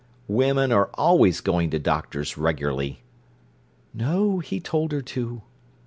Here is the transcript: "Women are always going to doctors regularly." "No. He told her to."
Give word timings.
"Women 0.27 0.71
are 0.71 0.89
always 0.95 1.41
going 1.41 1.69
to 1.69 1.77
doctors 1.77 2.35
regularly." 2.35 3.03
"No. 3.93 4.39
He 4.39 4.59
told 4.59 4.91
her 4.93 5.01
to." 5.03 5.43